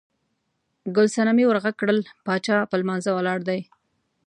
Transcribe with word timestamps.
ګل 0.95 1.07
صنمې 1.15 1.43
ور 1.47 1.57
غږ 1.63 1.75
کړل، 1.81 1.99
باچا 2.25 2.57
په 2.69 2.75
لمانځه 2.81 3.11
ولاړ 3.13 3.39
دی. 3.49 3.59